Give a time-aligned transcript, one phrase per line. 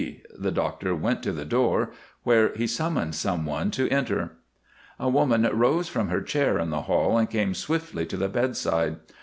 [0.35, 1.91] The doctor went to the door,
[2.23, 4.31] where he motioned some one to enter.
[4.99, 8.95] A woman rose from her chair in the hall and came swiftly to the bedside.